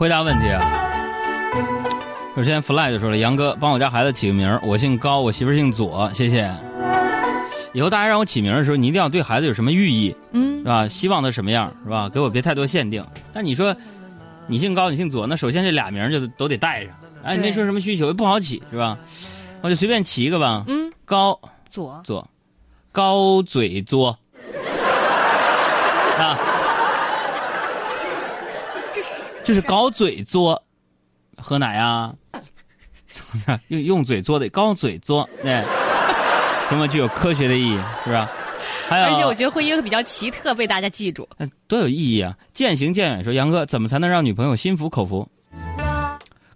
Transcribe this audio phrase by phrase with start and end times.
[0.00, 0.62] 回答问题啊。
[2.34, 6.50] 首先，fly 就说了：“杨哥，帮我家孩子起个名儿，我姓高，我媳妇儿姓左，谢谢。
[7.74, 10.88] 以后大家让我起名儿的时候，你一定要对孩子有什么寓意，嗯是，吧？
[10.88, 12.08] 希望他什么样，是吧？
[12.08, 13.04] 给我别太多限定。
[13.34, 13.76] 那你说，
[14.46, 16.94] 你姓高，你姓左，那首先这俩名儿就都得带上。
[17.22, 18.96] 哎，你没说什么需求，不好起，是吧？
[19.60, 20.64] 我就随便起一个吧。
[20.66, 21.38] 嗯，高
[21.68, 22.26] 左左，
[22.90, 24.18] 高嘴作
[26.16, 26.38] 啊，
[28.94, 30.62] 这是就是搞嘴作，
[31.36, 32.12] 喝奶 呀、
[33.68, 35.64] 用用嘴做的搞嘴作，对，
[36.68, 38.30] 多么具有科学的意义，是吧？
[38.88, 41.28] 还有，而且我觉得会一个比较奇特，被大家记住。
[41.38, 42.36] 那多有意义啊！
[42.52, 45.28] 渐行渐远说，杨哥怎么才能让女朋友心服口服？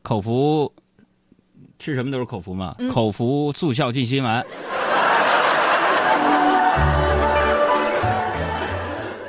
[0.02, 0.72] 口服
[1.78, 4.44] 吃什么都是口服嘛，嗯口服速效静心丸。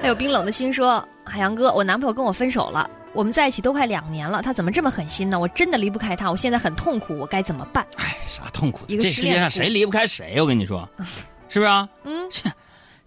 [0.02, 5.40] 还有冰冷的心说：“海洋哥，我男朋友跟我分手了，我们在一起都快两年了，他怎么这么狠心呢？
[5.40, 8.86] 我真的离不开他，我现在很痛苦，我该怎么办哎，啥痛苦？
[8.88, 10.40] 这世界上谁离不开谁？
[10.42, 10.88] 我跟你说，
[11.50, 12.30] 是不是啊？？”嗯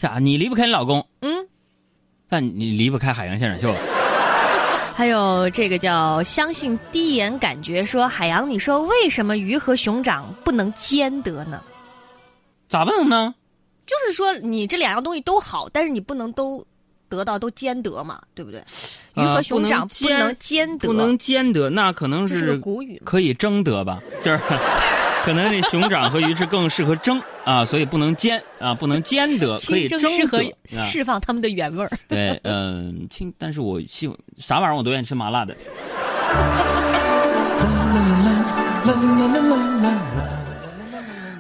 [0.01, 1.47] 呀，你离不开你老公，嗯。
[2.29, 3.75] 但你离不开海洋现场秀。
[4.95, 11.63] 还有这个叫相信第一眼感觉说：“海洋，你说为什么鱼和熊掌不能兼得呢？
[12.69, 13.35] 咋不能呢？
[13.87, 16.67] 就是说你这两样东西都好，但是你不能都
[17.09, 18.59] 得到都兼得嘛，对不对？
[19.15, 23.03] 鱼呃和熊掌不能兼不能兼得，不能兼得，那可能这是个古语嘛。
[23.05, 24.41] 可以争得吧， 就是
[25.25, 31.91] 可能这熊掌和鱼是更适合争啊，所以不能兼啊，不能兼得， 可以争得释放它们的原味儿。
[32.07, 35.57] 对，嗯、清，但是我希望啥玩意儿我都愿意吃麻辣的。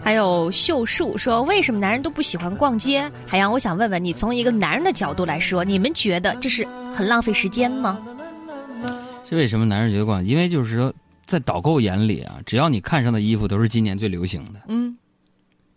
[0.08, 7.98] 还有秀树说：“为什么男人都不喜欢逛街？”海洋，我想问问你，从一个男人的角度来说，你们觉得这是很浪费时间吗？
[9.22, 10.24] 是为什么男人觉得逛？
[10.24, 10.90] 因为就是说，
[11.26, 14.60] 在导购眼里啊，只要你看上的衣服都是今年最流行的。
[14.68, 14.96] 嗯，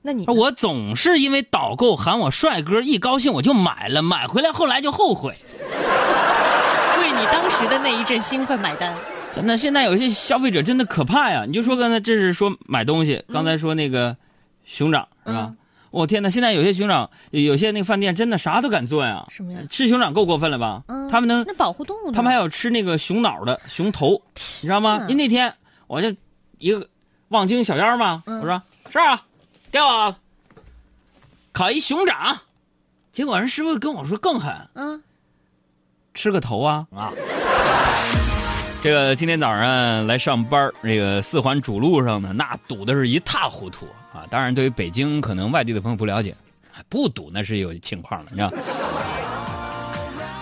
[0.02, 5.36] 那你我总是因为导购喊我帅哥，一高兴我就买了，买回来后来就后悔。
[7.02, 8.96] 为你当时的那一阵兴奋买单。
[9.34, 11.46] 真的，现在有些消费者真的可怕呀！
[11.48, 14.16] 你就说刚才这是说买东西，刚才说那个
[14.66, 15.58] 熊掌是吧嗯？
[15.92, 16.30] 我、天哪！
[16.30, 19.26] 现在有些熊掌，有些那个饭店真的啥都敢做呀。
[19.30, 20.84] 什么呀吃熊掌够过分了吧？
[20.88, 22.14] 嗯，他们能，那保护动物呢？
[22.14, 24.22] 他们还有吃那个熊脑的熊头，
[24.62, 25.00] 你知道吗？
[25.02, 25.54] 嗯因为那天
[25.88, 26.16] 我就
[26.60, 26.88] 一个
[27.30, 29.24] 望京小妖嘛，嗯我说是啊，
[29.72, 30.16] 给我
[31.52, 32.40] 烤一熊掌，
[33.12, 35.04] 结果人师傅跟我说更狠，嗯，
[36.14, 37.12] 吃个头啊啊！
[38.84, 44.26] 这个今天早上来上班这个四环主路上呢，那堵的是一塌糊涂啊！
[44.28, 46.36] 当然，对于北京可能外地的朋友不了解，
[46.90, 48.52] 不堵那是有情况的，你知道。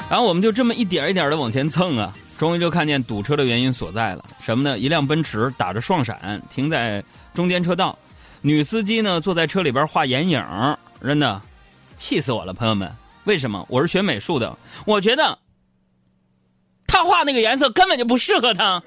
[0.09, 4.23] 然后我们就这么一点一点的往前蹭啊，终于就看见堵车的原因所在了。
[4.41, 4.79] 什么呢？
[4.79, 7.97] 一辆奔驰打着双闪停在中间车道，
[8.41, 10.41] 女司机呢坐在车里边画眼影，
[11.01, 11.41] 真的
[11.97, 12.89] 气死我了，朋友们！
[13.25, 13.65] 为什么？
[13.67, 15.37] 我是学美术的，我觉得
[16.89, 18.81] 他画那个颜色根本就不适合他。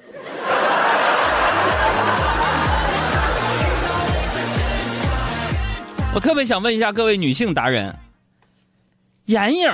[6.13, 7.95] 我特别想问一下各位女性达人，
[9.25, 9.71] 眼影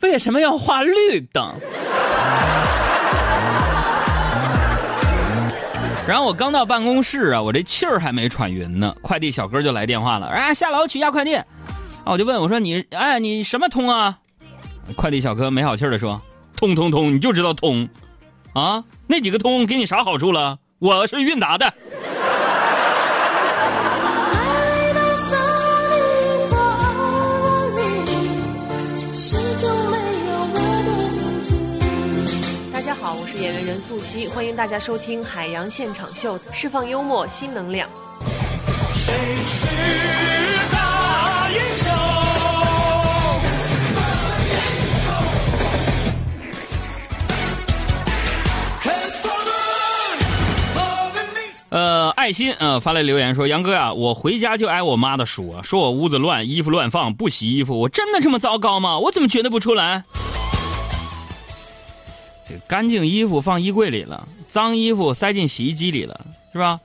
[0.00, 1.54] 为什么要画绿的？
[6.06, 11.34] 然后我刚到办公室啊，我这气儿还没喘匀呢，快递小哥就来电话了，哎，下楼取一下快递。
[11.34, 11.46] 啊，
[12.04, 14.18] 我就问我说你，哎，你什么通啊？
[14.96, 16.20] 快递小哥没好气儿的说，
[16.60, 17.88] 通通通，你就知道通，
[18.52, 20.58] 啊，那几个通给你啥好处了？
[20.78, 21.72] 我是韵达的。
[32.70, 37.88] 大家好，我是演员任素汐，欢迎大家收听《海洋现场秀》，释放幽默新能量。
[38.94, 39.14] 谁
[39.46, 39.66] 是
[40.70, 42.49] 大英雄？
[51.70, 57.78] 呃，爱心呃发来留言说：“杨哥呀、我回家就挨我妈的数，说我屋子乱，衣服乱放，不洗衣服。
[57.78, 58.98] 我真的这么糟糕吗？
[58.98, 60.02] 我怎么觉得不出来？
[62.48, 66.20] 这个干净衣服放衣柜里了，脏衣服塞进洗衣机里了，
[66.52, 66.80] 是吧？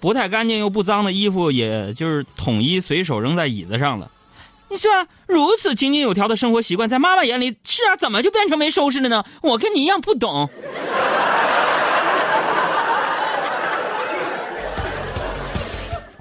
[0.00, 4.10] 不太干净又不脏的衣服，也就是统一随手扔在椅子上了。
[4.68, 4.90] 你说
[5.26, 9.24] 如此井井有条的生活习惯，在妈妈眼里是啊，怎么就变成没收拾了呢？
[9.40, 10.50] 我跟你一样不懂。”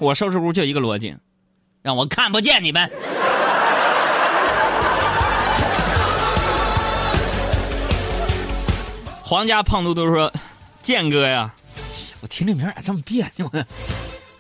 [0.06, 1.18] 我收拾屋就一个逻辑，
[1.82, 2.92] 让我看不见你们。
[9.24, 10.32] 皇家胖嘟嘟说
[10.84, 11.56] ：“建哥呀，
[12.22, 13.66] 我听这名咋这么别扭呢？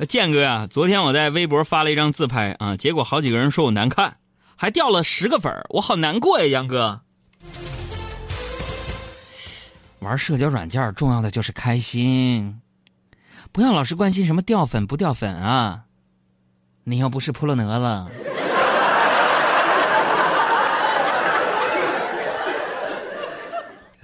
[0.08, 4.18] 建哥呀，昨天我在微博发了一张自拍啊，结果好几个人说我难看，
[4.56, 7.02] 还掉了十个粉我好难过呀，杨哥。
[10.00, 12.62] 玩社交软件重要的就是开心，
[13.56, 15.86] 不要老是关心什么掉粉不掉粉啊。
[16.84, 17.86] 你又不是扑棱蛾子。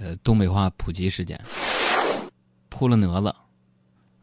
[0.00, 1.38] 呃，东北话普及时间，
[2.70, 3.36] 扑棱蛾子，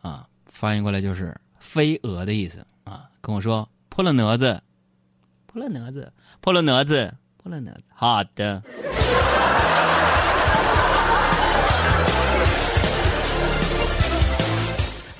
[0.01, 3.03] 啊，翻译过来就是飞蛾的意思啊。
[3.21, 4.59] 跟我说扑棱蛾子，
[5.45, 6.11] 扑棱蛾子，
[6.41, 7.83] 扑棱蛾子，扑棱蛾子。
[7.93, 8.63] 好的。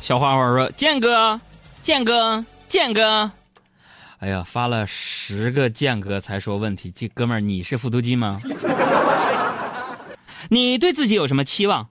[0.10, 1.40] 小花花说：“建哥，
[1.84, 3.30] 建哥，建哥，
[4.18, 8.36] 哎呀，发了十个建哥才说问题，这哥们儿你是复读机吗？
[10.50, 11.88] 你对自己有什么期望？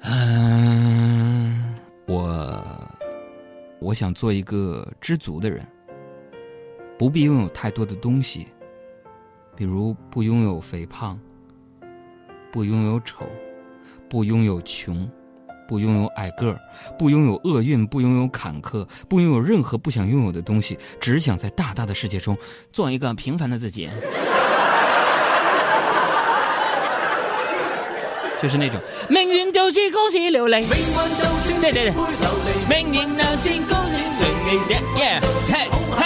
[0.00, 1.74] 嗯，
[2.06, 2.62] 我
[3.80, 5.66] 我想做一个知足的人，
[6.98, 8.48] 不必拥有太多的东西，
[9.56, 11.18] 比如不拥有肥胖，
[12.52, 13.26] 不拥有丑，
[14.10, 15.10] 不拥有穷。”
[15.66, 16.60] 不拥有矮个儿，
[16.98, 22.36] 不拥有厄运，不拥有坎坷，不拥有任何不想拥有的东西，只想在大大的世界中
[22.72, 23.88] 做一个平凡的自己。
[28.40, 28.78] 就是那种
[29.08, 34.60] 命运就是公司流泪，命運就算對對對會流離，命运就是公司流淚
[34.94, 35.18] ，yeah，
[35.50, 35.66] 嘿
[35.96, 36.00] 嘿。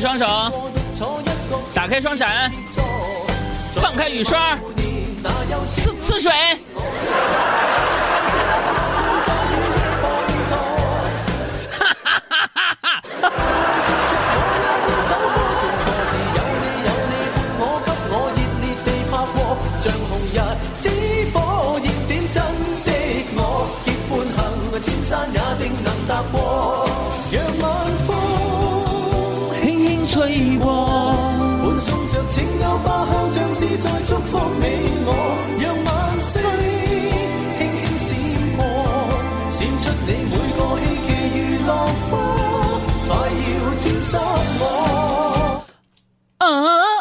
[0.00, 0.24] 双手，
[1.74, 2.50] 打开双闪，
[3.74, 4.56] 放开雨刷，
[5.76, 6.32] 呲呲水。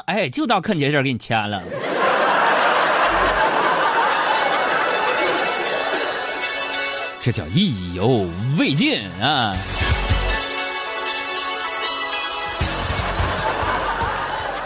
[0.10, 1.62] 哎，就到肯杰这儿给你签了。
[7.22, 8.28] 这叫意犹
[8.58, 9.54] 未尽啊！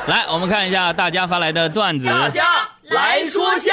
[0.08, 2.08] 来，我们看一下大家发来的段子。
[2.08, 2.46] 大家
[2.84, 3.73] 来说笑。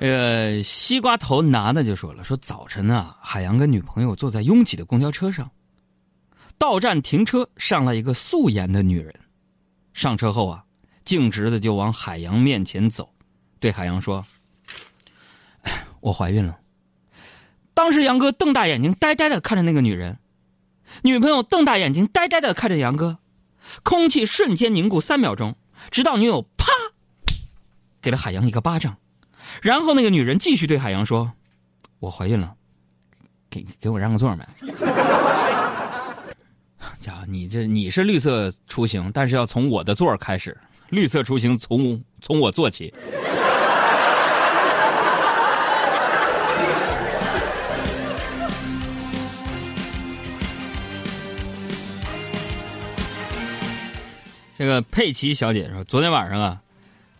[0.00, 5.50] 这个西瓜头男的就说了，说早晨呢、海洋跟女朋友坐在拥挤的公交车上，
[6.56, 9.12] 到站停车，上来一个素颜的女人，
[9.92, 10.64] 上车后啊，
[11.04, 13.12] 径直的就往海洋面前走，
[13.58, 14.24] 对海洋说
[16.00, 16.60] ：“我怀孕了。”
[17.74, 20.20] 当时杨哥瞪大眼睛，呆呆的看着那个女人，
[21.02, 23.18] 女朋友瞪大眼睛，呆呆的看着杨哥，
[23.82, 25.56] 空气瞬间凝固三秒钟，
[25.90, 26.66] 直到女友啪
[28.00, 28.96] 给了海洋一个巴掌。
[29.62, 31.32] 然后那个女人继续对海洋说
[32.00, 32.54] ：“我怀孕了，
[33.50, 34.44] 给给我让个座没？”
[37.00, 40.56] 家伙，你这你是绿色出行，但是要从我的座开始，
[40.90, 42.92] 绿色出行从从我做起。
[54.58, 56.60] 这个佩奇小姐说，昨天晚上啊，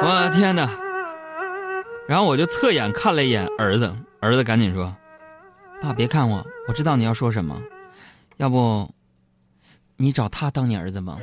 [0.00, 0.68] 我天哪！
[2.06, 4.94] 然后我就侧眼看了一眼儿子，儿子赶紧说
[5.82, 7.60] ：“爸，别看我，我知道你要说什么，
[8.36, 8.88] 要不
[9.96, 11.18] 你找他当你儿子吧？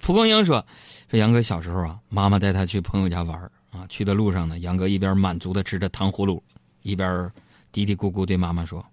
[0.00, 0.64] 蒲公英说
[1.10, 3.38] ：“说杨哥小时候啊，妈妈带他去朋友家玩
[3.70, 6.42] 啊，去的路上呢，杨哥一边满足的吃着糖葫芦，
[6.84, 7.32] 一边
[7.72, 8.86] 嘀嘀咕咕对妈妈说：‘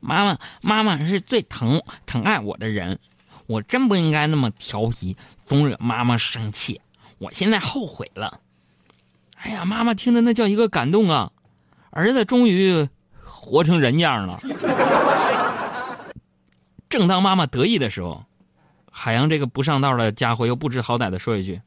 [0.00, 2.98] 妈妈，妈妈是最疼疼爱我的人，
[3.46, 6.80] 我真不应该那么调皮，总惹妈妈生气。
[7.18, 8.40] 我现在后悔了。’
[9.38, 11.30] 哎呀，妈妈听的那叫一个感动啊，
[11.90, 12.88] 儿子终于
[13.22, 14.40] 活成人样了。
[16.88, 18.24] 正当妈妈得意的时候。”
[18.98, 21.60] 海洋这个不上道的家伙又不知好歹的说一句：“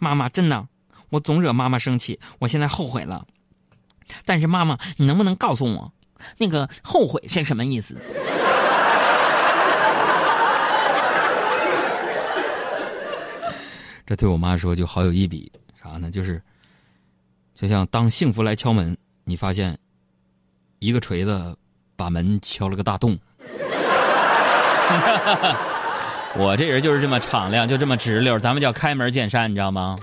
[0.00, 0.66] 妈妈，真的，
[1.10, 3.26] 我总惹妈妈生气，我现在后悔了。
[4.24, 5.92] 但是妈妈，你能不能告诉我，
[6.38, 7.96] 那个后悔是什么意思？”
[14.06, 16.10] 这对我妈说就好有一比，啥呢？
[16.10, 16.40] 就是，
[17.54, 19.78] 就像当幸福来敲门，你发现
[20.78, 21.54] 一个锤子
[21.94, 23.18] 把门敲了个大洞。
[26.36, 29.94] 我这人就是这么敞亮，就这么直溜，咱们叫开门见山，你知道吗？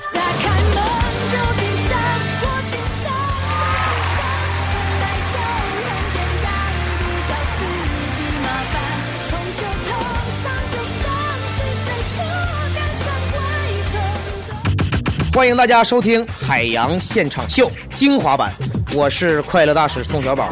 [15.36, 18.54] 欢迎大家收听海洋现场秀精华版，
[18.96, 20.46] 我是快乐大使宋小宝。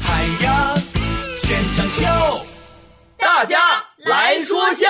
[0.00, 0.78] 海洋
[1.36, 2.46] 现场秀，
[3.18, 3.58] 大家
[3.96, 4.86] 来说笑。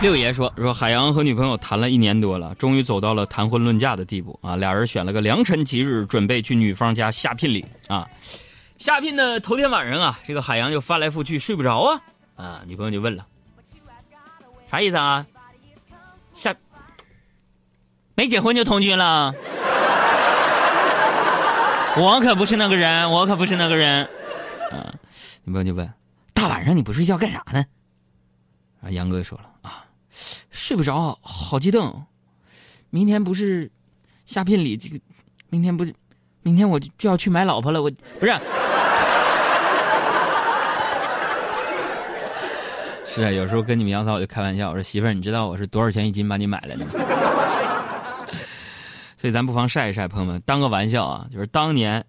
[0.00, 4.56] 六爷说说海洋和女朋友谈了一年多了，终于走到了谈婚论嫁的地步啊！
[4.56, 8.04] 俩人选了个良辰吉日，准备去女方家下聘礼啊。
[8.78, 12.00] 下聘的头天晚上啊，这个海洋就翻来覆去睡不着啊
[12.34, 12.62] 啊！
[12.66, 13.24] 女朋友就问了，
[14.66, 15.26] 啥意思啊？
[16.34, 16.54] 下
[18.14, 19.32] 没结婚就同居了？
[21.96, 24.04] 我可不是那个人，我可不是那个人。
[24.70, 24.92] 啊，
[25.44, 25.90] 女朋友就问，
[26.34, 27.64] 大晚上你不睡觉干啥呢？
[28.82, 29.86] 啊，杨哥说了啊，
[30.50, 32.04] 睡不着，好激动。
[32.90, 33.70] 明天不是
[34.26, 34.98] 下聘礼，这个
[35.48, 35.94] 明天不是，
[36.42, 37.82] 明天我就要去买老婆了。
[37.82, 38.32] 我不是，
[43.16, 46.90] 是啊，有时候跟你们杨嫂我就开玩笑，我说媳妇儿，你知道我是多少钱一斤把你买来的吗？
[49.16, 52.04] 所以咱不妨晒一晒，朋友们，当个玩笑啊，就是当年。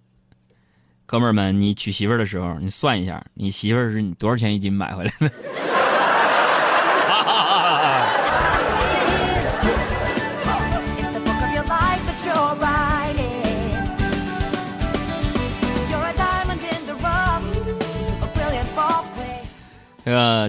[1.06, 5.32] 哥们儿们，你娶媳妇儿的时候，你算一下，你媳妇儿是你多少钱一斤买回来的？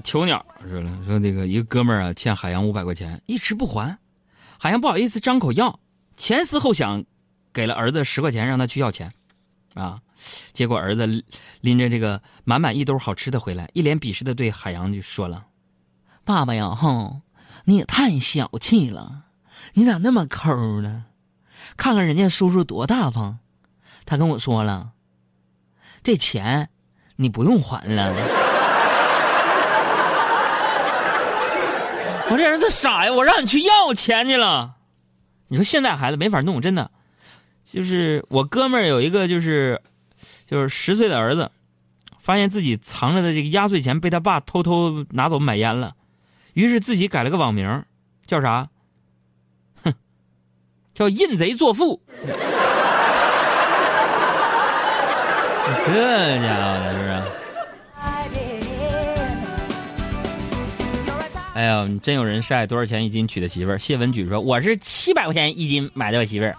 [0.00, 3.99] 囚鸟说了，说这个一个哥们儿啊欠海洋五百块钱，一直不还，
[4.59, 5.78] 海洋不好意思张口要，
[6.17, 7.05] 前思后想，
[7.52, 9.12] 给了儿子十块钱让他去要钱，
[9.75, 10.00] 啊，
[10.52, 11.07] 结果儿子
[11.61, 15.47] 拎着这个满满一兜好吃的回来，一脸鄙视的对海洋就说了
[16.25, 17.23] ：“爸爸呀，哼，
[17.64, 19.25] 你也太小气了，
[19.75, 21.07] 你咋那么抠呢？
[21.76, 23.38] 看看人家叔叔多大方，
[24.05, 24.93] 他跟我说了，
[26.02, 26.71] 这钱
[27.17, 28.14] 你不用还了。”
[32.30, 33.12] 我这儿子傻呀！
[33.12, 34.75] 我让你去要钱去了。
[35.49, 36.90] 你说现在孩子没法弄，真的。
[37.64, 39.80] 就是我哥们儿有一个，就是
[40.47, 41.50] 就是十岁的儿子，
[42.20, 45.94] 发现自己藏着的这个压岁钱被他爸偷偷拿走买烟了，
[46.52, 47.85] 于是自己改了个网名，
[48.26, 48.68] 叫啥？
[49.82, 49.94] 哼，
[50.94, 52.02] 叫印贼作父。
[55.85, 55.92] 这
[56.42, 57.23] 家伙的是不是？
[61.59, 63.79] 哎呀，你真有人晒多少钱一斤娶的媳妇儿？
[63.79, 66.55] 谢文举说我是七百块钱一斤买的我媳妇儿。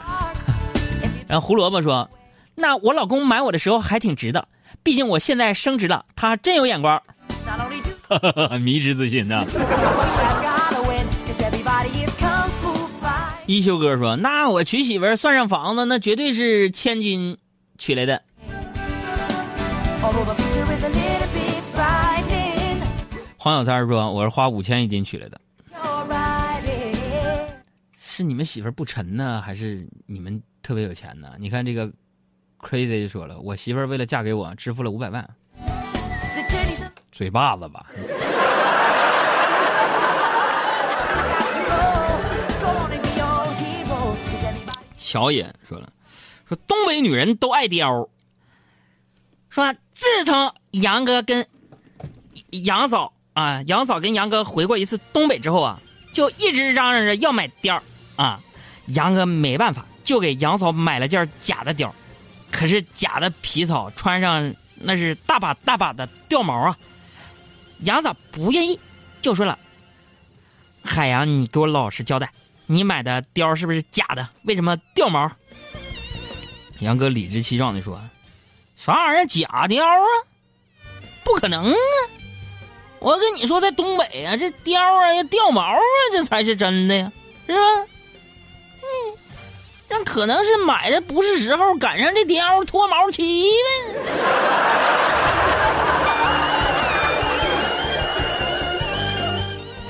[1.26, 2.10] 然后胡萝卜说，
[2.54, 4.46] 那我老公买我的时候还挺值的，
[4.84, 7.02] 毕竟我现在升职了，他真有眼光。
[7.48, 7.80] Only
[8.50, 13.46] do 迷之自信呐、you have gotta win, 'cause everybody is kung fu fighting.
[13.46, 17.38] 一休哥说，那我娶媳妇儿算上房子，那绝对是千金
[17.78, 18.22] 娶来的。
[23.42, 25.40] 黄小三儿说，我是花五千一斤娶来的。
[27.94, 31.32] 是你们媳妇儿不沉呢，还是你们特别有钱呢？
[31.40, 31.90] 你看这个
[32.60, 35.26] crazy 就说了，我媳妇儿为了嫁给我，支付了五百万。
[37.14, 37.86] 嘴巴子吧。
[44.98, 45.90] 乔也说了，
[46.46, 48.10] 说东北女人都爱貂，
[49.48, 51.48] 说自从杨哥跟
[52.66, 55.80] 杨嫂啊，杨嫂跟杨哥回过一次东北之后啊，
[56.12, 57.84] 就一直嚷嚷着要买貂儿
[58.18, 58.42] 啊。
[58.88, 61.94] 杨哥没办法，就给杨嫂买了件假的貂儿，
[62.52, 66.78] 可是假的皮草穿上那是大把大把的掉毛啊。
[67.84, 68.78] 杨嫂不愿意，
[69.22, 69.58] 就说了
[70.84, 72.30] ：“海洋，你给我老实交代，
[72.66, 74.28] 你买的貂儿是不是假的？
[74.44, 75.32] 为什么掉毛？”
[76.82, 78.02] 杨哥理直气壮地说
[78.76, 79.96] ：“啥玩意儿假貂啊？
[81.24, 81.78] 不可能啊！
[83.00, 85.80] 我跟你说，在东北啊，这貂啊要掉毛啊，
[86.12, 87.12] 这才是真的呀，
[87.48, 87.62] 是吧？
[88.82, 88.86] 嗯，
[89.88, 93.94] 但可能是买的不是时候，赶上这貂脱毛期呗。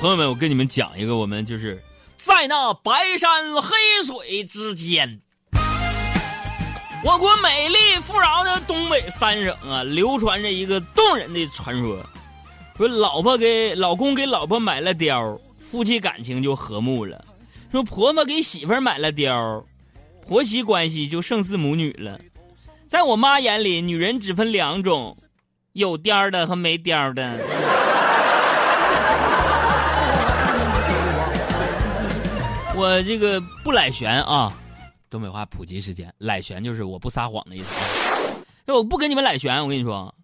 [0.00, 1.82] 朋友们，我跟你们讲一个，我们就是
[2.16, 5.20] 在那白山黑水之间，
[7.04, 7.76] 我国美丽
[8.06, 11.98] 富饶的东北三省啊，流传着一个动人的传说：
[12.80, 17.22] 说老婆给老公给老婆买了貂，夫妻感情就和睦了；
[17.70, 19.62] 说婆婆给媳妇儿买了貂，
[20.26, 22.18] 婆媳关系就胜似母女了。
[22.86, 25.14] 在我妈眼里，女人只分两种，
[25.74, 27.38] 有貂的和没貂的。
[32.74, 34.50] 我这个不赖玄啊，
[35.10, 37.78] 东北话普及时间，赖玄就是我不撒谎的意思。
[38.64, 40.14] 那我不跟你们赖玄，我跟你说，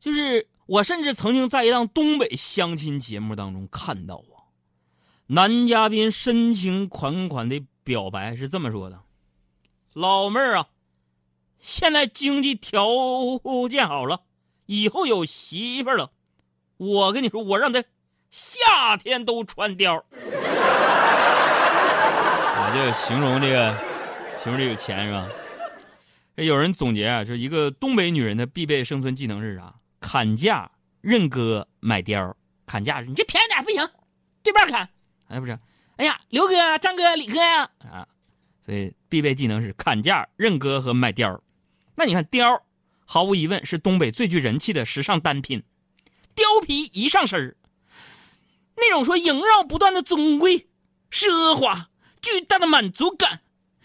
[0.00, 4.54] 就是我甚至曾经在一档东北相亲节目当中看到啊，
[5.26, 9.00] 男嘉宾深情款款的表白是这么说的
[9.94, 10.68] ：“老妹儿啊，
[11.58, 12.86] 现在经济条
[13.68, 14.20] 件好了，
[14.66, 16.12] 以后有媳妇儿了，
[16.76, 17.82] 我跟你说，我让她
[18.30, 20.04] 夏天都穿貂儿。”
[22.54, 23.76] 啊，就形容这个，
[24.40, 25.28] 形容这有钱是吧？
[26.36, 29.74] 这有人总结啊，说一个东北女人的必备生存技能是啥？
[30.12, 30.68] 砍价、
[31.00, 32.34] 认哥、买貂。
[32.66, 33.88] 砍价，你这便宜点不行，
[34.42, 34.88] 对半砍。
[35.28, 35.56] 哎，不是，
[35.98, 38.08] 哎呀，刘哥、张哥、李哥呀啊，
[38.66, 41.38] 所以必备技能是砍价、认哥和买貂。
[41.94, 42.60] 那你看貂，
[43.06, 45.62] 毫无疑问是东北最具人气的时尚单品。
[46.34, 47.54] 貂皮一上身，
[48.74, 50.66] 那种说萦绕不断的尊贵、
[51.12, 51.86] 奢华。
[52.20, 53.42] 巨大的满足感，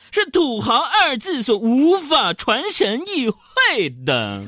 [0.09, 4.43] 是土豪二字所无法传神意会的。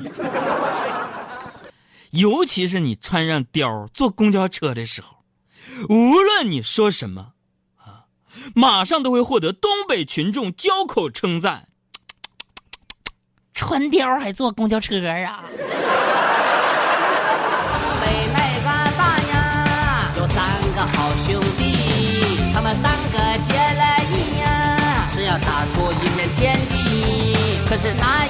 [2.12, 5.24] 尤其是你穿上貂坐公交车的时候，
[5.88, 7.32] 无论你说什么，
[7.76, 8.06] 啊，
[8.54, 11.68] 马上都会获得东北群众交口称赞。
[13.52, 15.44] 穿貂还坐公交车啊？
[18.00, 18.66] 北那个
[18.96, 20.36] 大呀，有三
[20.74, 27.36] 个好兄弟，他们三个结了义呀，是要打出一片天地。
[27.68, 28.27] 可是那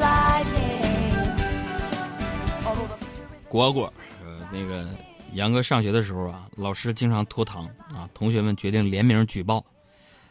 [0.00, 0.80] lightning.
[2.64, 3.92] Although the future is 果果，
[4.24, 4.86] 呃，那个
[5.34, 9.62] 杨哥上学的时候啊，老师经常拖堂啊，同学们决定联名举报。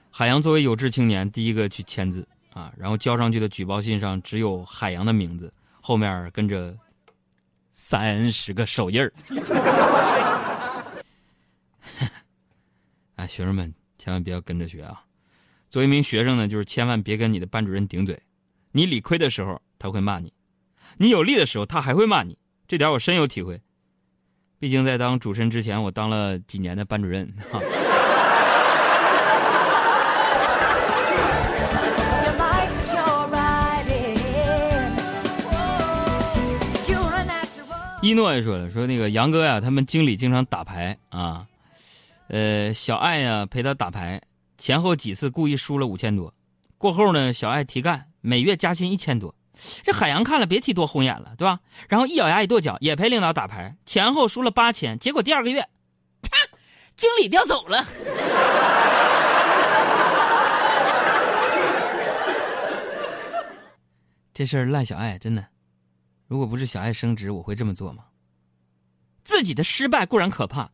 [0.09, 6.73] 海洋作为有志青年，第一个去签字啊，然后交上去的举报信上只有海洋的名字，后面跟着
[7.71, 9.13] 三十个手印儿。
[13.19, 15.03] 哎，学生们千万不要跟着学啊！
[15.69, 18.17] 作为一名学生呢，就是千万别跟你的班主任顶嘴。
[18.71, 20.32] 你理亏的时候他会骂你，
[20.95, 23.62] 你有利的时候他还会骂你，这点我深有体会。
[24.58, 27.62] 毕竟在当主持人之前，我当了几年的班主任哈。
[38.01, 41.45] 一诺也说了，说那个杨哥呀，他们经理经常打牌啊，
[42.29, 44.21] 呃，小爱呀陪他打牌，
[44.57, 46.31] 前后几次故意输了五千多，
[46.77, 49.33] 过后呢，小爱提干，每月加薪一千多。
[49.83, 51.59] 这海洋看了别提多红眼了，对吧？
[51.89, 55.67] 然后一咬牙一跺脚，也陪领导打牌，前后输了八千，结果第二个月，
[56.95, 57.83] 经理调走了。
[64.31, 65.43] 这事儿赖小爱真的。
[66.27, 68.03] 如果不是小爱升职，我会这么做吗？
[69.23, 70.69] 自己的失败固然可怕，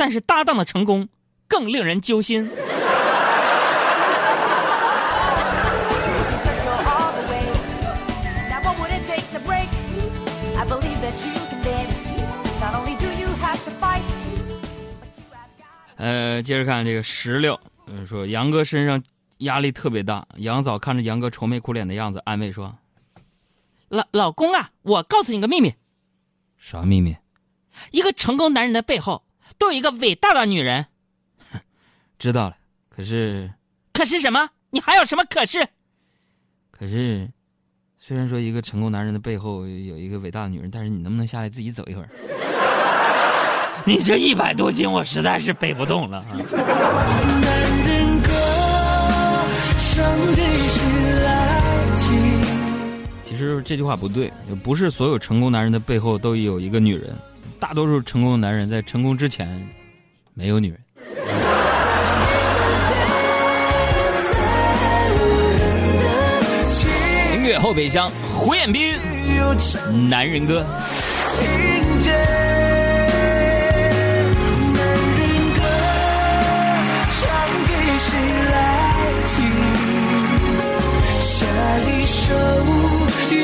[0.00, 1.10] 但是搭档的成功
[1.46, 2.50] 更令人揪心。
[15.98, 19.02] 呃，接着看这个石榴，嗯，说杨哥身上
[19.40, 20.26] 压力特别大。
[20.36, 22.74] 杨嫂看着杨哥愁眉苦脸的样子，安慰说
[23.90, 25.74] ：“老老公啊，我告诉你个秘密。”
[26.56, 27.18] 啥秘密？
[27.90, 29.24] 一个成功男人的背后
[29.60, 30.86] 都有一个伟大的女人。
[32.18, 32.56] 知道了。
[32.88, 33.52] 可是，
[33.92, 34.48] 可是什么？
[34.70, 35.68] 你还有什么可是？
[36.70, 37.30] 可是，
[37.98, 42.08] 虽然说一个成功男人的背后有一个伟大的女人，但是你能不能下来自己走一会儿？
[43.84, 46.24] 你这一百多斤，我实在是背不动了？
[53.22, 57.14] 其实这句话不对，就不是所有成功男人的背后都有一个女人，
[57.60, 59.68] 大多数成功的男人在成功之前
[60.32, 60.80] 没有女人。
[67.34, 68.96] 音乐后备箱，胡彦斌，
[70.08, 70.64] 男人歌。
[70.66, 71.06] 男
[71.46, 71.92] 人
[75.54, 75.60] 歌，
[77.08, 77.20] 唱
[77.66, 78.10] 给谁
[78.50, 78.54] 来
[79.26, 79.38] 听？
[81.20, 81.46] 下
[81.86, 82.34] 一首
[83.30, 83.36] 有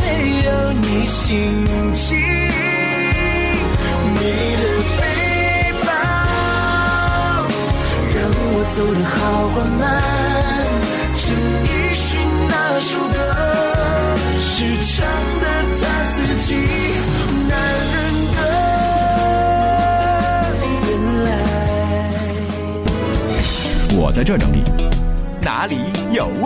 [0.00, 0.02] 没
[0.46, 2.27] 有你心情？
[4.20, 4.24] 你
[4.56, 4.62] 的
[4.98, 5.02] 背
[5.86, 5.88] 包
[8.14, 9.16] 让我走得好
[9.54, 9.82] 缓慢，
[11.14, 11.20] 陈
[11.64, 12.06] 奕迅
[12.48, 13.16] 那首歌
[14.38, 14.46] 是
[14.84, 14.94] 唱
[15.40, 15.44] 的
[15.80, 16.46] 他自己。
[17.48, 17.52] 男
[17.92, 17.96] 人
[18.34, 18.38] 歌，
[20.88, 20.90] 原
[21.24, 21.26] 来。
[23.96, 24.62] 我在这整理，
[25.40, 25.76] 哪里
[26.10, 26.28] 有